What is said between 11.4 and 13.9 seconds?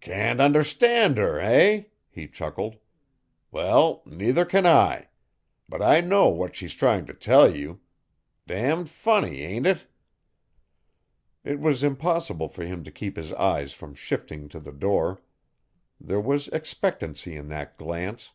It was impossible for him to keep his eyes